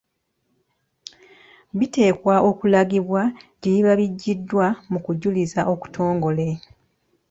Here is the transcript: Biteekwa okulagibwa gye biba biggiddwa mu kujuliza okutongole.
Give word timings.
Biteekwa 1.77 2.35
okulagibwa 2.49 3.21
gye 3.59 3.71
biba 3.73 3.93
biggiddwa 3.99 4.65
mu 4.91 4.99
kujuliza 5.05 5.61
okutongole. 5.73 6.47